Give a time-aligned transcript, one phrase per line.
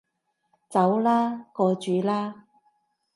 [0.67, 2.47] 走啦，過主啦